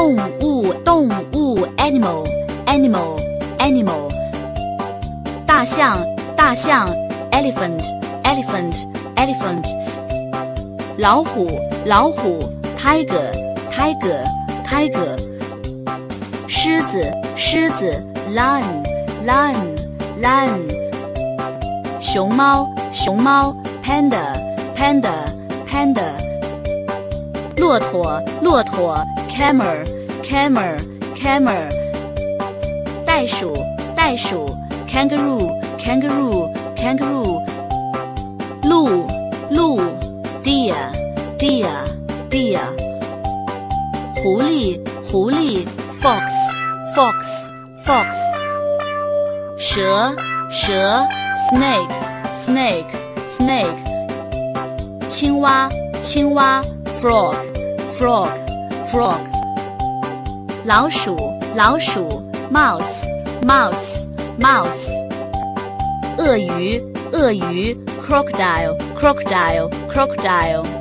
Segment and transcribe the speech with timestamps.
[0.00, 2.24] 动物，动物 animal
[2.64, 3.20] animal
[3.58, 4.08] animal
[5.46, 5.98] 大象
[6.34, 6.88] 大象
[7.32, 7.82] elephant
[8.24, 8.74] elephant
[9.16, 9.62] elephant
[10.96, 11.50] 老虎
[11.84, 12.38] 老虎
[12.78, 13.30] tiger
[13.70, 14.24] tiger
[14.66, 15.18] tiger
[16.48, 18.82] 狮子狮子 lion
[19.26, 19.76] lion
[20.22, 20.60] lion
[22.00, 23.54] 熊猫熊猫
[23.84, 24.32] panda
[24.74, 25.12] panda
[25.70, 26.08] panda
[27.58, 28.96] 骆驼骆驼
[29.39, 29.85] camel
[30.23, 30.77] camel
[31.15, 31.69] camel
[33.05, 33.53] 袋鼠
[33.95, 34.45] 袋鼠
[34.87, 37.41] kangaroo kangaroo kangaroo
[38.63, 39.05] 鹿
[39.49, 39.79] 鹿
[40.43, 40.75] deer
[41.37, 41.69] deer
[42.29, 42.59] deer
[44.15, 45.65] 狐狸狐狸
[46.01, 46.23] fox
[46.95, 47.47] fox
[47.85, 48.15] fox
[49.59, 50.15] 蛇
[50.51, 51.05] 蛇
[51.49, 51.93] snake
[52.35, 52.85] snake
[53.27, 53.77] snake
[55.09, 55.69] 青蛙
[56.01, 56.63] 青蛙
[57.01, 57.35] frog
[57.97, 58.29] frog
[58.91, 59.28] frog
[60.65, 61.15] 老鼠
[61.55, 63.03] 老鼠 mouse
[63.41, 64.05] mouse
[64.39, 64.89] mouse
[66.17, 67.75] 鳄鱼鳄鱼
[68.07, 70.78] crocodile crocodile crocodile